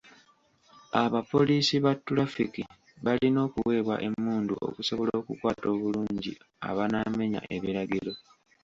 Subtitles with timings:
[1.01, 2.61] Abapoliisi ba tulafiki
[3.05, 6.33] balina okuweebwa emmundu okusobola okukwata obulungi
[6.69, 8.13] abanaamenya ebiragiro.